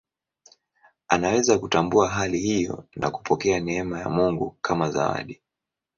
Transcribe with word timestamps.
Anaweza 1.07 1.59
kutambua 1.59 2.09
hali 2.09 2.37
hiyo 2.39 2.83
na 2.95 3.11
kupokea 3.11 3.59
neema 3.59 3.99
ya 3.99 4.09
Mungu 4.09 4.57
kama 4.61 4.91
zawadi. 4.91 5.41